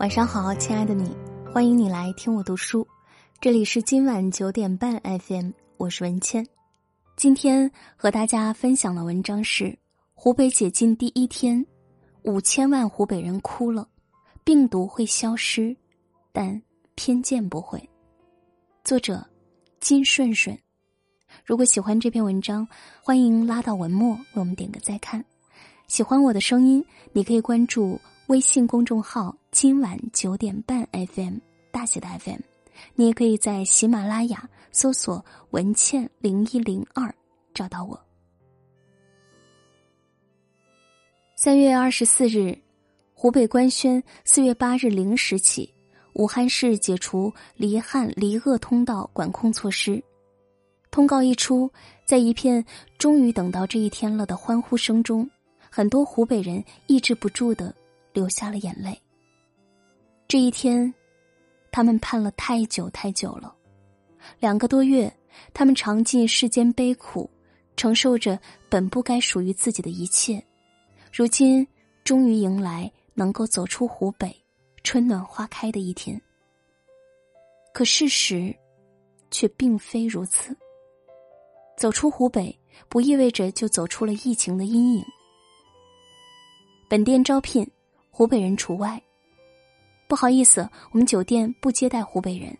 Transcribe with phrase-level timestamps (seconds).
[0.00, 1.14] 晚上好，亲爱的你，
[1.52, 2.88] 欢迎你来听我读书。
[3.38, 6.46] 这里是今晚九点半 FM，我是文倩。
[7.16, 9.78] 今天和大家分享的文章是：
[10.14, 11.62] 湖北解禁第一天，
[12.22, 13.86] 五千万湖北人哭了，
[14.42, 15.76] 病毒会消失，
[16.32, 16.62] 但
[16.94, 17.86] 偏见不会。
[18.82, 19.22] 作者
[19.80, 20.58] 金顺顺。
[21.44, 22.66] 如果喜欢这篇文章，
[23.02, 25.22] 欢迎拉到文末为我们点个再看。
[25.88, 28.00] 喜欢我的声音，你可以关注。
[28.30, 31.38] 微信公众号今晚九点半 FM
[31.72, 32.38] 大写的 FM，
[32.94, 37.12] 你也可以在喜马拉雅搜索文倩零一零二
[37.52, 38.00] 找到我。
[41.34, 42.56] 三月二十四日，
[43.14, 45.68] 湖北官宣四月八日零时起，
[46.12, 50.00] 武汉市解除离汉离鄂通道管控措施。
[50.92, 51.68] 通告一出，
[52.04, 52.64] 在一片
[52.96, 55.28] 终于等到这一天了的欢呼声中，
[55.68, 57.74] 很多湖北人抑制不住的。
[58.12, 59.00] 流下了眼泪。
[60.28, 60.92] 这一天，
[61.72, 63.54] 他们盼了太久太久了，
[64.38, 65.12] 两个多月，
[65.52, 67.28] 他们尝尽世间悲苦，
[67.76, 68.38] 承受着
[68.68, 70.40] 本不该属于自己的一切，
[71.12, 71.66] 如今
[72.04, 74.32] 终于迎来能够走出湖北，
[74.84, 76.20] 春暖花开的一天。
[77.72, 78.54] 可事实，
[79.30, 80.56] 却并非如此。
[81.76, 82.56] 走出湖北，
[82.88, 85.04] 不意味着就走出了疫情的阴影。
[86.88, 87.68] 本店招聘。
[88.20, 89.02] 湖北人除外。
[90.06, 92.54] 不好意思，我们酒店不接待湖北人。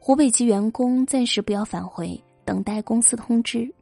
[0.00, 3.72] 湖北籍员工暂时不要返回，等待公司通知。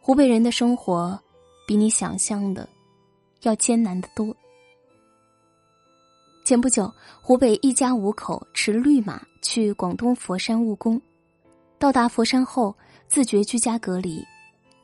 [0.00, 1.16] 湖北人的生活
[1.64, 2.68] 比你想象的
[3.42, 4.36] 要艰难的多。
[6.44, 11.00] 前不久，湖北一家五口持绿码去广东佛山务工，
[11.78, 12.74] 到达佛山后
[13.06, 14.26] 自觉居家隔离，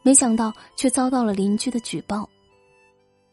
[0.05, 2.31] 没想到却遭到了邻居的举报。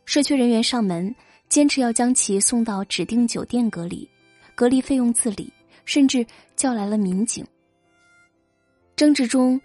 [0.07, 1.13] 社区人员上门，
[1.49, 4.09] 坚持要将其送到指定酒店隔离，
[4.55, 5.51] 隔离费用自理，
[5.83, 7.45] 甚至叫来了民警。
[8.95, 9.59] 争执中，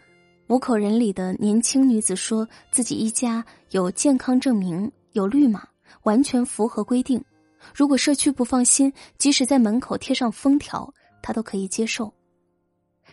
[0.49, 5.62] 五口人里的年轻女子说自己一家有健康证明、有绿码，
[6.03, 7.25] 完全符合规定。
[7.72, 12.12] 如果社区不放心，即使在门口贴上封条，她都可以接受。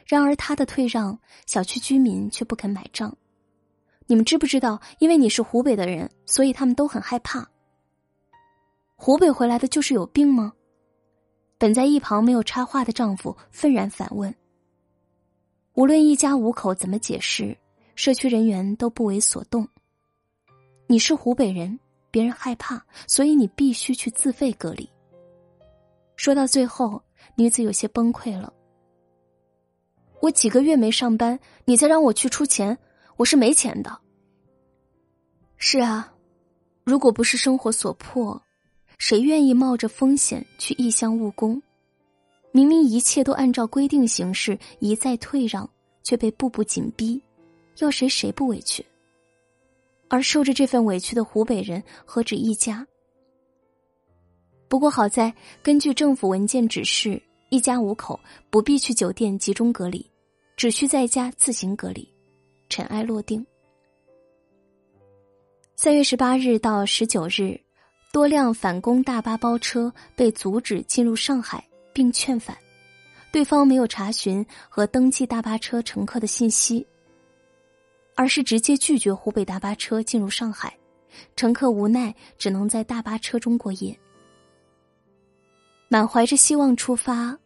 [0.03, 3.15] 然而，她的退让，小区居民却不肯买账。
[4.09, 4.81] 你们知不知道？
[4.97, 7.47] 因为你是湖北的人，所以他们都很害怕。
[8.95, 10.51] 湖北回来的就是有病吗？
[11.59, 14.33] 本在一旁没有插话的丈夫愤然反问。
[15.75, 17.55] 无论一家五口怎么解释，
[17.93, 19.67] 社区人员都不为所动。
[20.87, 24.89] 你是湖北人，别人害怕，所以你必须去自费隔离。
[26.15, 26.99] 说到最后，
[27.35, 28.51] 女子有些崩溃了。
[30.19, 32.75] 我几个月没上班，你再让我去出钱。
[33.19, 33.99] 我是没钱的。
[35.57, 36.09] 是啊，
[36.85, 38.41] 如果不是生活所迫，
[38.97, 41.61] 谁愿意冒着风险去异乡务工？
[42.53, 45.69] 明明一切都按照规定行事，一再退让，
[46.01, 47.21] 却被步步紧逼，
[47.79, 48.85] 要谁谁不委屈？
[50.07, 52.87] 而受着这份委屈的湖北人何止一家？
[54.69, 58.17] 不过好在，根据政府文件指示，一家五口
[58.49, 60.09] 不必去酒店集中隔离，
[60.55, 62.07] 只需在家自行隔离。
[62.69, 63.45] 尘埃落定。
[65.75, 67.59] 三月十八日到十九日，
[68.13, 72.57] 多辆返工大巴包车被阻止进入上海，并劝返。
[73.31, 76.85] 对方没有查询和登记大巴车乘客的信息，
[78.15, 80.75] 而是直接拒绝湖北大巴车进入上海。
[81.35, 83.97] 乘客无奈只能在大巴车中过夜。
[85.87, 87.37] 满怀着希望出发，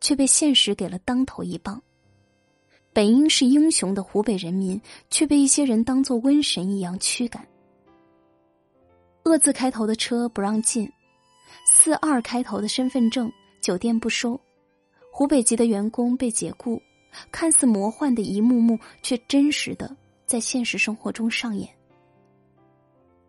[0.00, 1.82] 却被现实给了当头一棒。
[2.98, 7.46] 本应是英雄的湖北人民，却被一些人当作瘟神一样驱赶。
[9.22, 10.90] 恶字开头的车不让进，
[11.64, 14.40] 四二开头的身份证酒店不收，
[15.12, 16.82] 湖北籍的员工被解雇，
[17.30, 21.70] 看似魔幻的一幕幕，却真实的在现实生活中上演。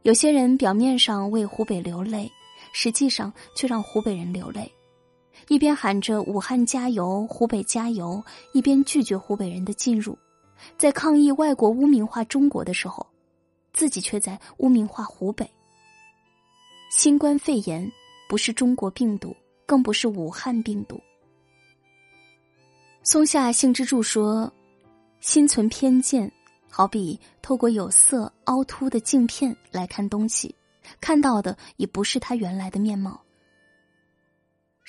[0.02, 2.28] 有些人表面上为湖北流泪，
[2.74, 4.68] 实际上却让湖北人流泪。
[5.50, 8.24] 一边喊着“武汉加油，湖北加油”，
[8.54, 10.16] 一边拒绝湖北人的进入，
[10.78, 13.06] 在抗议外国污名化中国的时候，
[13.74, 15.50] 自己却在污名化湖北。
[16.92, 17.92] 新冠肺炎
[18.30, 19.36] 不是中国病毒，
[19.66, 21.02] 更不是武汉病毒。
[23.02, 24.52] 松下幸之助说
[25.20, 26.32] ：“心存偏见，
[26.70, 30.54] 好比透过有色凹凸的镜片来看东西，
[31.02, 33.20] 看到的已不是他原来的面貌。”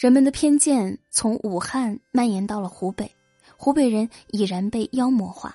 [0.00, 3.14] 人们的偏见从武汉蔓延到了湖北，
[3.54, 5.54] 湖北人已然被妖魔化。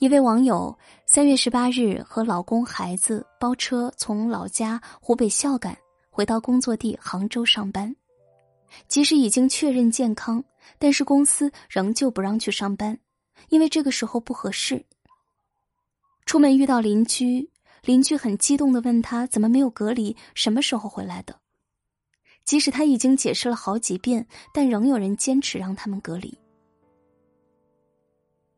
[0.00, 0.76] 一位网友
[1.06, 5.78] 三月十八日和老公、孩子包车从老家湖北孝感
[6.10, 7.94] 回到工作地杭州上班。
[8.88, 10.42] 即使已经确认健康，
[10.76, 12.98] 但是公司仍旧不让去上班，
[13.50, 14.84] 因为这个时候不合适。
[16.26, 17.48] 出门遇到邻居，
[17.84, 21.39] 邻居很激动的问他怎么没有隔离，什么时候回来的？
[22.44, 26.36] 即使他已经解释了好几遍，但仍有人坚持让他们隔离。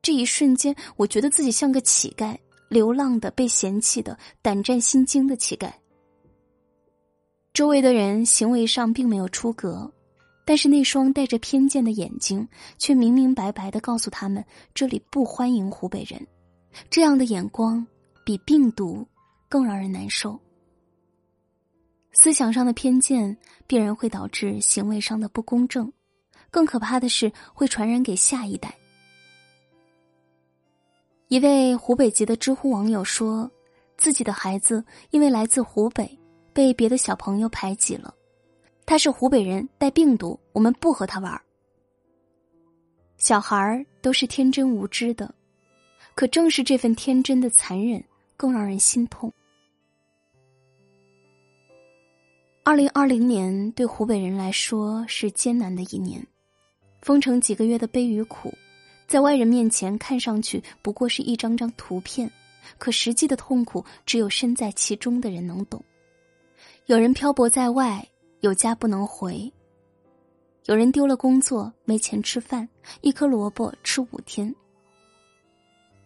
[0.00, 2.36] 这一瞬间，我觉得自己像个乞丐，
[2.68, 5.70] 流浪的、被嫌弃的、胆战心惊的乞丐。
[7.52, 9.92] 周围的人行为上并没有出格。
[10.44, 12.46] 但是那双带着偏见的眼睛，
[12.76, 14.44] 却明明白白的告诉他们，
[14.74, 16.20] 这里不欢迎湖北人。
[16.90, 17.86] 这样的眼光
[18.24, 19.06] 比病毒
[19.48, 20.36] 更让人难受。
[22.12, 23.36] 思想上的偏见
[23.66, 25.90] 必然会导致行为上的不公正，
[26.50, 28.74] 更可怕的是会传染给下一代。
[31.28, 33.50] 一位湖北籍的知乎网友说，
[33.96, 36.18] 自己的孩子因为来自湖北，
[36.52, 38.14] 被别的小朋友排挤了。
[38.84, 41.40] 他是湖北人，带病毒，我们不和他玩
[43.16, 45.34] 小孩儿都是天真无知的，
[46.14, 48.04] 可正是这份天真的残忍，
[48.36, 49.32] 更让人心痛。
[52.72, 56.26] 二零二零年对湖北人来说是艰难的一年，
[57.02, 58.50] 封城几个月的悲与苦，
[59.06, 62.32] 在外人面前看上去不过是一张张图片，
[62.78, 65.84] 可实际的痛苦只有身在其中的人能懂。
[66.86, 68.08] 有人漂泊在外。
[68.40, 69.52] 有家不能回，
[70.64, 72.66] 有人丢了工作没钱吃饭，
[73.02, 74.50] 一颗萝卜吃五天；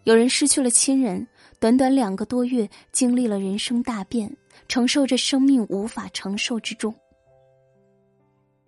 [0.07, 1.27] 有人失去了亲人，
[1.59, 4.33] 短短两个多月经历了人生大变，
[4.69, 6.93] 承受着生命无法承受之重；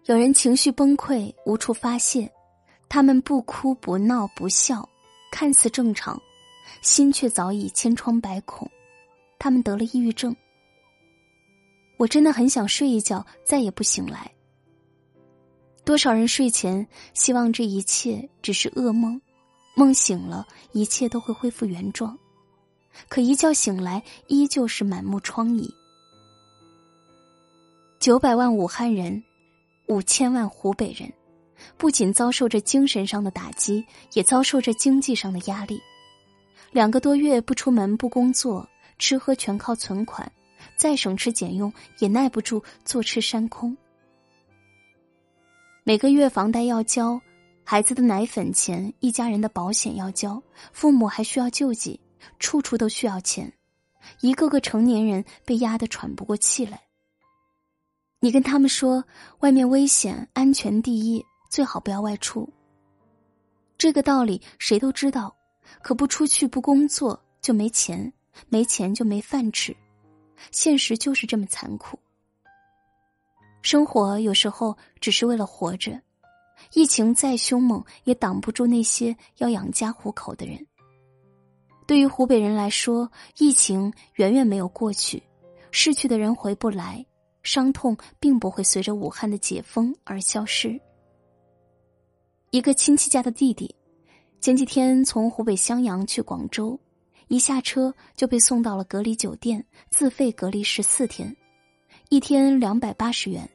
[0.07, 2.29] 有人情绪崩溃无处发泄，
[2.89, 4.89] 他们不哭不闹不笑，
[5.31, 6.21] 看似正常，
[6.83, 8.69] 心却早已千疮百孔，
[9.39, 10.35] 他们得了抑郁症。
[11.99, 14.29] 我真的很想睡一觉，再也不醒来。
[15.85, 19.21] 多少人睡前希望这一切只是噩梦，
[19.79, 22.19] 梦醒了，一切都会恢复原状，
[23.09, 25.73] 可一觉醒来，依旧是满目疮痍。
[28.01, 29.23] 九百万武汉人，
[29.87, 31.09] 五千万湖北人，
[31.77, 35.81] 不仅遭受着精神上的打击，也遭受着经济上的压力。
[36.73, 40.29] 两个多月不出门、不工作，吃喝全靠存款。
[40.77, 43.77] 再省吃俭用也耐不住坐吃山空。
[45.85, 47.21] 每个月房贷要交，
[47.71, 50.43] 孩子的奶粉钱，一家人的保险要交，
[50.73, 52.01] 父母还需要救济，
[52.39, 53.53] 处处都需要钱，
[54.23, 56.81] 一个个成年人被压得喘不过气来。
[58.21, 59.05] 你跟他们说
[59.41, 62.49] 外面危险，安全第一，最好不要外出。
[63.77, 65.37] 这个道理谁都知道，
[65.83, 68.11] 可不出去不工作就没钱，
[68.49, 69.77] 没钱就没饭吃。
[70.51, 71.99] 现实就是这么残酷。
[73.61, 76.01] 生活有时候只是为了活着，
[76.73, 80.67] 疫情再凶猛也挡不住那些要养家糊口的人。
[81.87, 85.23] 对于湖北人来说，疫情远远没有过去，
[85.71, 87.05] 逝去的人回不来，
[87.43, 90.79] 伤痛并不会随着武汉的解封而消失。
[92.51, 93.75] 一个亲戚家的弟弟，
[94.41, 96.79] 前几天从湖北襄阳去广州。
[97.29, 101.37] 一下车就被送到了隔离酒店，自费隔离十四天，
[102.09, 103.47] 一天两百八十元，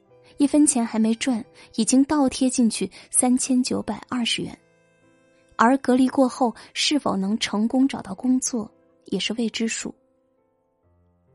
[0.44, 1.42] 一分钱还没赚，
[1.76, 4.60] 已经倒贴进去三千九百二十元。
[5.56, 8.70] 而隔离过后是否能成功找到工作，
[9.06, 9.96] 也是未知数。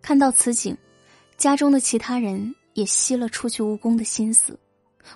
[0.02, 0.76] 看到此景，
[1.38, 4.60] 家中的其他人也吸了出去务工的心思。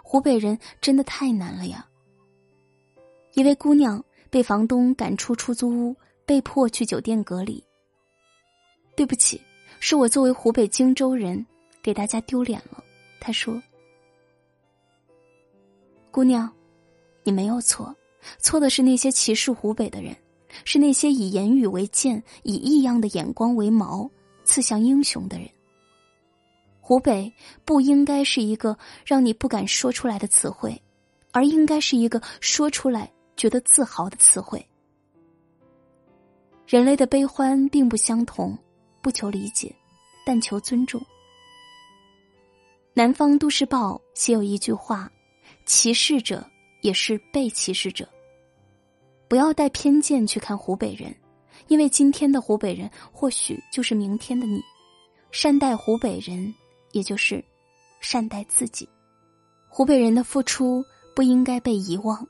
[0.03, 1.87] 湖北人真的太难了呀！
[3.35, 5.95] 一位姑娘被房东赶出出租屋。
[6.25, 7.63] 被迫去酒店隔离。
[8.97, 9.43] 对不起，
[9.81, 11.45] 是我作为湖北荆州人
[11.83, 12.83] 给大家丢脸了。
[13.21, 13.61] 她说
[16.13, 16.53] ：“姑娘，
[17.25, 17.97] 你没有错，
[18.39, 20.15] 错的是那些歧视湖北的人，
[20.63, 24.09] 是那些以言语为剑、以异样的眼光为矛
[24.45, 25.49] 刺向英雄的人。
[26.83, 27.33] 湖北
[27.65, 28.77] 不应该是一个
[29.07, 30.79] 让你不敢说出来的词汇，
[31.31, 34.63] 而应该是一个说出来觉得自豪的词汇。”
[36.69, 38.55] 人类的悲欢并不相同，
[39.01, 39.75] 不求理解，
[40.27, 41.01] 但求尊重。
[42.93, 45.11] 南方都市报写有一句话
[45.67, 46.45] ：“歧视者
[46.81, 48.09] 也是被歧视者。”
[49.29, 51.15] 不要带偏见去看湖北人，
[51.69, 54.63] 因为今天的湖北人或许就是明天的你。
[55.31, 56.55] 善待湖北人，
[56.91, 57.43] 也就是
[58.01, 58.87] 善待自己。
[59.71, 60.85] 湖北人的付出
[61.17, 62.29] 不应该被遗忘。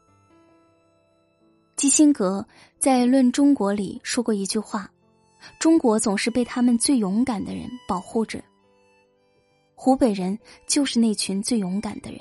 [1.75, 2.47] 基辛格
[2.79, 4.89] 在《论中国》里说过一句话
[5.59, 8.41] ：“中国总是被他们最勇敢的人保护着。”
[9.75, 12.21] 湖北人就是那群最勇敢的人。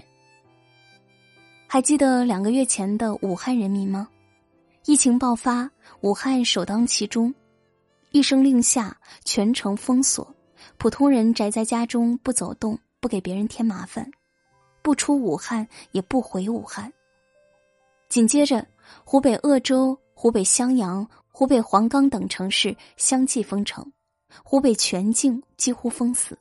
[1.74, 4.10] 还记得两个月前的武汉人民吗？
[4.84, 7.34] 疫情爆发，武汉首当其冲，
[8.12, 10.36] 一声令下，全城封锁，
[10.78, 14.12] 普通人宅在家中不走动，不给别人添麻烦，
[14.82, 16.92] 不出武汉也不回武汉。
[18.10, 18.68] 紧接着，
[19.06, 23.90] 湖北鄂州、湖北襄阳、湖北黄冈等城市相继封城，
[24.44, 26.38] 湖北全境几乎封死。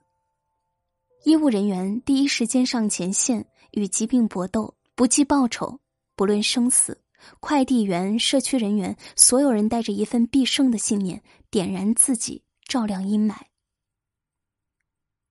[1.22, 5.80] 医务人员第一时间上前线与疾病搏斗，不计报酬，
[6.14, 7.00] 不论生死。
[7.40, 13.34] 快递员、社区人员，所有人带着一份必胜的信念，点燃自己，照亮阴霾。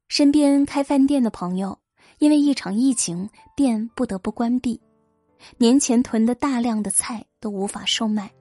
[0.08, 1.78] 身边开饭店的朋友，
[2.18, 4.82] 因为一场疫情，店不得不关闭。
[5.60, 8.32] 年前囤的大量的菜都无法售卖。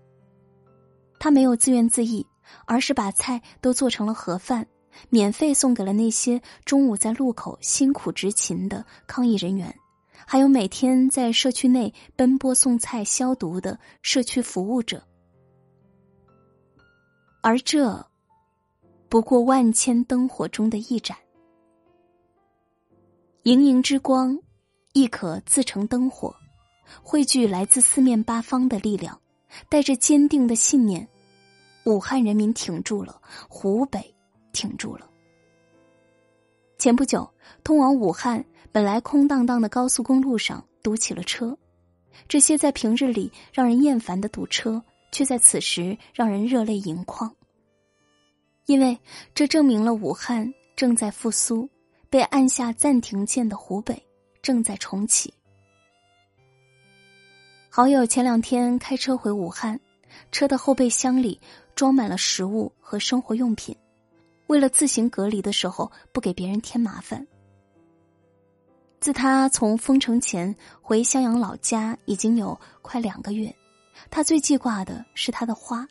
[1.21, 2.25] 他没有自怨自艾，
[2.65, 4.67] 而是把菜都做成了盒饭，
[5.11, 9.79] 免费送给了那些中午在路口辛苦执勤的抗疫人员，
[10.31, 15.03] 还有每天在社区内奔波送菜消毒的社区服务者。
[17.41, 18.07] 而这，
[19.09, 21.17] 不过万千灯火中的一盏，
[23.45, 24.39] 盈盈之光，
[24.93, 26.37] 亦可自成灯火。
[27.03, 29.19] 汇聚来自四面八方的力量，
[29.71, 31.09] 带着坚定的信念，
[31.87, 33.19] 武汉人民挺住了，
[33.49, 34.15] 湖北
[34.53, 35.09] 挺住了。
[36.77, 37.27] 前不久，
[37.65, 41.57] 通往武汉本来空荡荡的高速公路上堵起了车，
[42.29, 47.35] 这些在平日里让人厌烦的堵车，却在此时让人热泪盈眶，
[48.67, 48.99] 因为
[49.35, 51.69] 这证明了武汉正在复苏，
[52.11, 54.01] 被按下暂停键的湖北
[54.43, 55.33] 正在重启。
[57.71, 59.81] 好友前两天开车回武汉，
[60.31, 61.41] 车的后备箱里
[61.75, 63.75] 装满了食物和生活用品，
[64.47, 67.27] 为了自行隔离的时候不给别人添麻烦。
[69.01, 73.55] 自他从封城前回襄阳老家已经有快两个月，
[74.11, 75.87] 他最记挂的是他的花，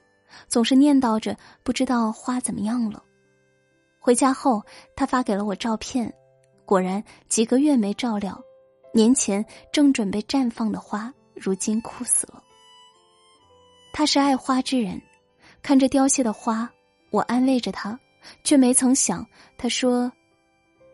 [0.47, 3.01] 总是念叨着不知道花怎么样了。
[3.99, 4.61] 回家后，
[4.95, 6.13] 他发给了我照片，
[6.65, 8.39] 果然几个月没照料，
[8.93, 11.13] 年前正准备绽放的花。
[11.39, 12.41] 如今枯死了。
[13.93, 14.99] 他是爱花之人，
[15.61, 16.67] 看着凋谢的花，
[17.11, 17.99] 我安慰着他，
[18.43, 19.23] 却没曾想，
[19.55, 20.11] 他说：“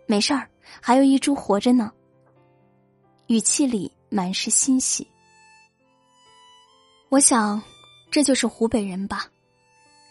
[0.06, 0.50] 没事儿，
[0.82, 1.92] 还有一株活着呢。”
[3.34, 5.08] 语气里满是欣喜。
[7.10, 7.60] 我想，
[8.12, 9.26] 这就是湖北人吧，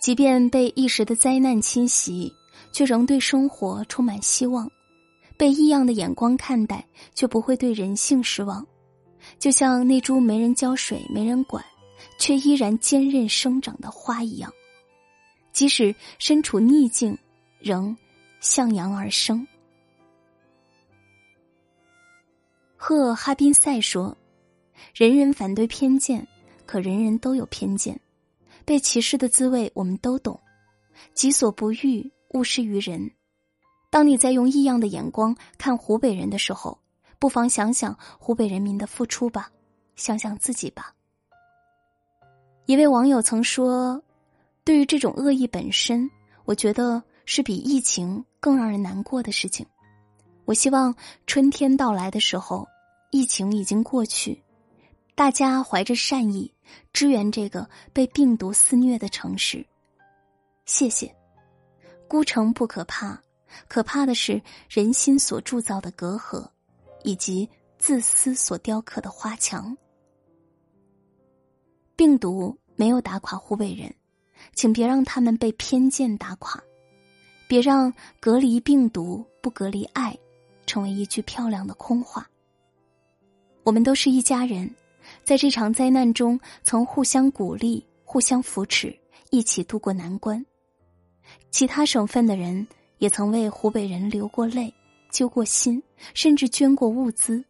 [0.00, 2.32] 即便被一时的灾难侵袭，
[2.72, 4.66] 却仍对生活充满希望；
[5.36, 8.66] 被异样的眼光看待，却不会对人性失望。
[9.38, 11.64] 就像那株没人浇水、没人管，
[12.18, 14.52] 却依然坚韧生长的花一样，
[15.52, 17.16] 即使身处逆境，
[17.60, 17.96] 仍
[18.40, 19.46] 向阳而生。
[22.84, 24.18] 赫哈宾塞说
[24.92, 26.26] ：“人人反对偏见，
[26.66, 28.00] 可人人都有偏见。
[28.64, 30.40] 被歧视的滋味我们都懂。
[31.14, 33.08] 己所不欲，勿施于人。
[33.88, 36.76] 当你在用异样的眼光看湖北人的时候。”
[37.20, 39.48] 不妨想想湖北人民的付出吧，
[39.94, 40.92] 想想自己吧。
[42.66, 44.02] 一位网友曾说
[44.66, 46.10] ：“对于这种恶意本身，
[46.44, 49.64] 我觉得是比疫情更让人难过的事情。
[50.46, 50.92] 我希望
[51.28, 52.66] 春天到来的时候，
[53.12, 54.42] 疫情已经过去，
[55.14, 56.52] 大家怀着善意
[56.92, 59.64] 支援这个被病毒肆虐的城市。
[60.66, 61.14] 谢谢。
[62.08, 63.22] 孤城不可怕，
[63.68, 66.44] 可怕的是人心所铸造的隔阂。”
[67.04, 69.76] 以及自私所雕刻的花墙。
[71.96, 73.92] 病毒没有打垮湖北人，
[74.54, 76.62] 请别让他们被偏见打垮，
[77.48, 80.16] 别让隔离病毒不隔离爱，
[80.64, 82.30] 成为一句漂亮的空话。
[83.64, 84.68] 我们都是一家人，
[85.24, 88.96] 在这场灾难中曾互相鼓励、互相扶持，
[89.30, 90.44] 一起度过难关。
[91.50, 92.66] 其他省份的人
[92.98, 94.72] 也曾为湖北人流过泪。
[95.12, 95.82] 揪过心，
[96.14, 97.44] 甚至捐过物资，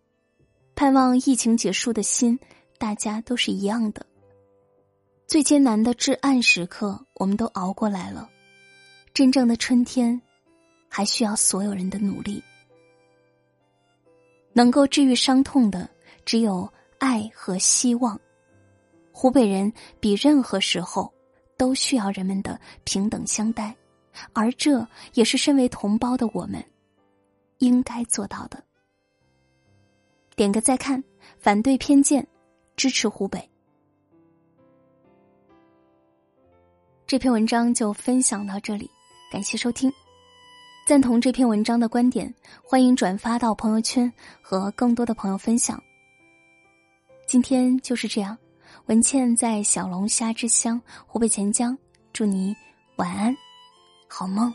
[0.75, 2.37] 盼望疫情结束的心，
[2.77, 4.05] 大家都是一样的。
[5.29, 8.29] 最艰难的至暗时刻，我们都熬过来了。
[9.15, 10.21] 真正的春天，
[10.89, 12.43] 还需要所有人的努力。
[14.53, 15.89] 能够治愈伤痛的，
[16.25, 18.21] 只有爱和希望。
[19.13, 21.13] 湖北人比任何时候
[21.57, 23.77] 都需要人们的平等相待，
[24.33, 26.65] 而这也是身为同胞的我们。
[27.59, 28.61] 应该做到的。
[30.35, 31.05] 点个再看，
[31.39, 32.27] 反对偏见，
[32.75, 33.49] 支持湖北。
[37.07, 38.91] 这篇文章就分享到这里，
[39.31, 39.93] 感谢收听。
[40.89, 45.81] 赞同这篇文章的观点，欢迎转发到朋友圈和更多的朋友分享。
[47.33, 48.37] 今天就是这样，
[48.89, 51.75] 文倩在小龙虾之乡湖北潜江，
[52.13, 52.55] 祝你
[52.97, 53.35] 晚安，
[54.07, 54.53] 好梦。